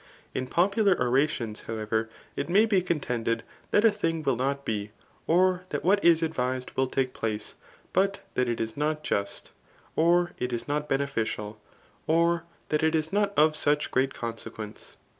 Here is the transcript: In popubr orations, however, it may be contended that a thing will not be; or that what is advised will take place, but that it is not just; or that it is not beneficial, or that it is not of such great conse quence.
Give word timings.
In 0.33 0.47
popubr 0.47 0.99
orations, 0.99 1.65
however, 1.67 2.09
it 2.35 2.49
may 2.49 2.65
be 2.65 2.81
contended 2.81 3.43
that 3.69 3.85
a 3.85 3.91
thing 3.91 4.23
will 4.23 4.35
not 4.35 4.65
be; 4.65 4.89
or 5.27 5.63
that 5.69 5.83
what 5.83 6.03
is 6.03 6.23
advised 6.23 6.71
will 6.75 6.87
take 6.87 7.13
place, 7.13 7.53
but 7.93 8.21
that 8.33 8.49
it 8.49 8.59
is 8.59 8.75
not 8.75 9.03
just; 9.03 9.51
or 9.95 10.31
that 10.39 10.45
it 10.45 10.53
is 10.53 10.67
not 10.67 10.89
beneficial, 10.89 11.61
or 12.07 12.45
that 12.69 12.81
it 12.81 12.95
is 12.95 13.13
not 13.13 13.31
of 13.37 13.55
such 13.55 13.91
great 13.91 14.15
conse 14.15 14.49
quence. 14.51 14.95